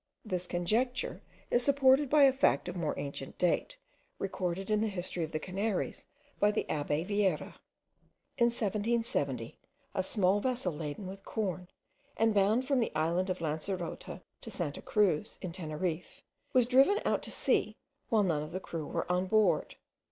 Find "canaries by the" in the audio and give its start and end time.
5.37-6.67